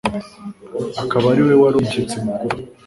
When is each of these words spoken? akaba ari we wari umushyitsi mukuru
akaba 1.01 1.25
ari 1.33 1.41
we 1.47 1.53
wari 1.61 1.75
umushyitsi 1.77 2.15
mukuru 2.23 2.55